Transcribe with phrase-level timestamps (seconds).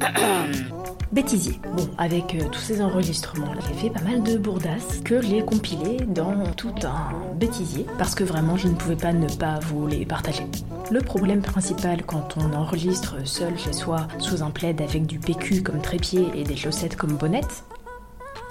[1.12, 1.60] bêtisier.
[1.76, 5.98] Bon, avec euh, tous ces enregistrements, j'ai fait pas mal de bourdasses que j'ai compilées
[6.06, 10.04] dans tout un bêtisier parce que vraiment je ne pouvais pas ne pas vous les
[10.04, 10.44] partager.
[10.90, 15.62] Le problème principal quand on enregistre seul chez soi sous un plaid avec du PQ
[15.62, 17.64] comme trépied et des chaussettes comme bonnettes,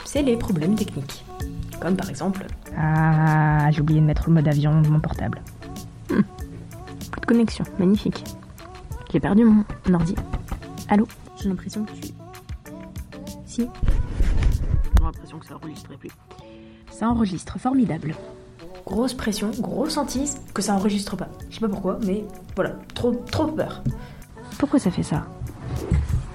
[0.06, 1.26] c'est les problèmes techniques.
[1.80, 2.46] Comme par exemple.
[2.78, 5.42] Ah, j'ai oublié de mettre le mode avion de mon portable.
[6.10, 6.22] Hmm.
[7.12, 8.24] Plus de connexion, magnifique.
[9.12, 10.16] J'ai perdu mon ordi.
[10.88, 11.08] Allô?
[11.44, 12.14] J'ai l'impression que tu.
[13.46, 16.12] Si J'ai l'impression que ça enregistrait plus.
[16.90, 18.16] Ça enregistre, formidable.
[18.86, 21.28] Grosse pression, grosse hantise que ça enregistre pas.
[21.50, 22.24] Je sais pas pourquoi, mais
[22.56, 23.84] voilà, trop, trop peur.
[24.58, 25.26] Pourquoi ça fait ça?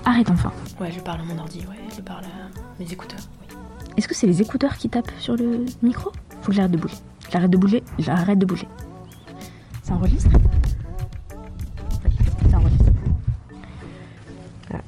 [0.05, 0.53] Arrête enfin.
[0.79, 3.56] Ouais, je parle à mon ordi, ouais, je parle à mes écouteurs, oui.
[3.97, 6.12] Est-ce que c'est les écouteurs qui tapent sur le micro?
[6.42, 6.97] Faut que j'arrête de bouger.
[7.33, 8.69] J'arrête de bouger, j'arrête de bouger.
[9.83, 10.29] Ça enregistre?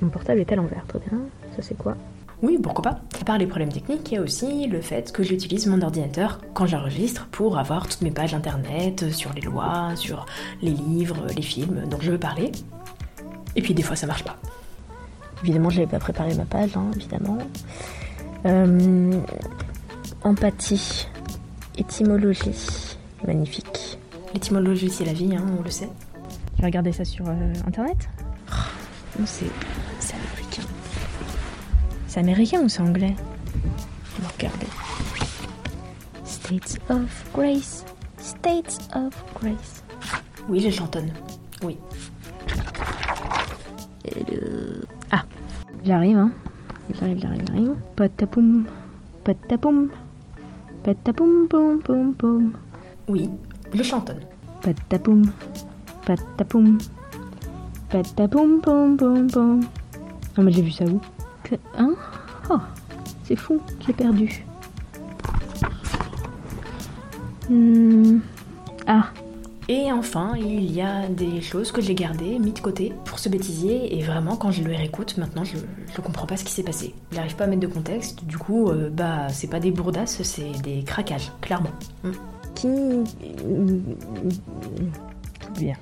[0.00, 1.18] Mon portable est à l'envers, très bien.
[1.56, 1.96] Ça c'est quoi?
[2.42, 3.00] Oui, pourquoi pas.
[3.20, 6.40] À part les problèmes techniques, il y a aussi le fait que j'utilise mon ordinateur
[6.54, 10.24] quand j'enregistre pour avoir toutes mes pages internet sur les lois, sur
[10.62, 12.50] les livres, les films dont je veux parler.
[13.56, 14.38] Et puis des fois ça marche pas.
[15.42, 17.38] Évidemment, je n'avais pas préparé ma page, hein, évidemment.
[18.46, 19.20] Euh,
[20.22, 21.08] empathie,
[21.76, 23.98] étymologie, magnifique.
[24.32, 25.90] L'étymologie c'est la vie, hein, on le sait.
[26.56, 28.08] Tu vas regarder ça sur euh, internet?
[29.18, 29.50] Non, c'est
[30.14, 30.62] américain.
[32.06, 33.14] C'est américain ou c'est anglais?
[34.38, 34.66] Regarder.
[36.24, 37.84] States of Grace.
[38.18, 39.82] States of Grace.
[40.48, 41.10] Oui, je chantonne.
[41.62, 41.78] Oui.
[45.10, 45.24] Ah,
[45.84, 46.32] j'arrive, hein.
[46.98, 47.76] J'arrive, j'arrive, j'arrive.
[47.94, 48.66] Patapoum,
[49.22, 49.90] patapoum,
[50.82, 52.52] patapoum, poum, poum, poum.
[53.08, 53.30] Oui,
[53.72, 54.20] je chantonne.
[54.62, 55.30] Patapoum,
[56.04, 56.78] patapoum,
[57.90, 59.60] patapoum, poum, poum, poum.
[60.36, 61.00] Non, mais j'ai vu ça où?
[61.42, 61.94] Que- Hein?
[62.50, 62.58] Oh,
[63.24, 64.44] c'est fou, je l'ai perdu.
[67.48, 68.18] Hmm,
[68.86, 69.08] Ah,
[69.68, 73.28] Et enfin, il y a des choses que j'ai gardées, mis de côté pour ce
[73.28, 75.56] bêtisier, et vraiment, quand je le réécoute, maintenant, je,
[75.94, 76.92] je comprends pas ce qui s'est passé.
[77.12, 80.50] J'arrive pas à mettre de contexte, du coup, euh, bah, c'est pas des bourdasses, c'est
[80.62, 81.70] des craquages, clairement.
[82.02, 82.10] Mm.
[82.54, 82.68] qui.
[85.40, 85.74] Tout bien.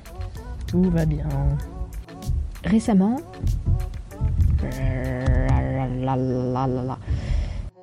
[0.66, 1.26] Tout va bien.
[2.64, 3.20] Récemment.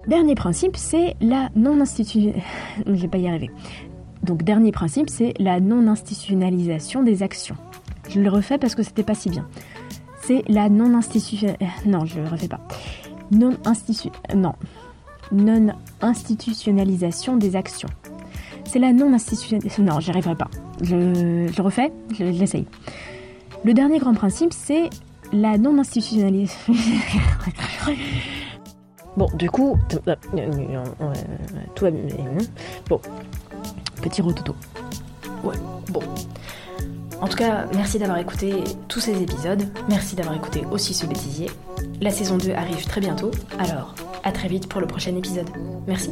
[0.08, 2.34] Dernier principe, c'est la non-institution...
[2.85, 3.50] Je vais pas y arriver.
[4.24, 7.56] Donc, dernier principe, c'est la non-institutionnalisation des actions.
[8.09, 9.47] Je le refais parce que c'était pas si bien.
[10.22, 11.56] C'est la non-institution...
[11.85, 12.62] Non, je le refais pas.
[13.31, 14.09] Non-institu...
[14.35, 14.53] Non.
[15.31, 17.90] Non-institutionnalisation des actions.
[18.66, 19.84] C'est la non-institutionnalisation...
[19.84, 20.50] Non, j'y arriverai pas.
[20.81, 22.66] Je, je refais, je, je l'essaye.
[23.66, 24.92] Le dernier grand principe, c'est
[25.34, 26.74] la non-institutionnalisation...
[29.18, 30.16] Bon, du coup, euh,
[31.74, 32.03] tout va bien.
[32.90, 33.00] Bon,
[34.02, 34.53] petit rototo.
[35.42, 35.56] Ouais,
[35.90, 36.02] bon.
[37.22, 38.53] En tout cas, merci d'avoir écouté
[38.90, 39.64] tous ces épisodes.
[39.88, 41.50] Merci d'avoir écouté aussi ce bêtisier.
[42.02, 43.96] La saison 2 arrive très bientôt, alors
[44.26, 45.50] à très vite pour le prochain épisode.
[45.88, 46.12] Merci.